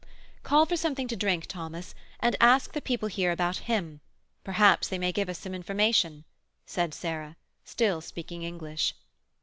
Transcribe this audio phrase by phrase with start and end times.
[0.41, 4.01] "Call for something to drink, Thomas, and ask the people here about him;
[4.43, 6.25] perhaps they may give us some information,"
[6.65, 8.95] said Sarah, still speaking English.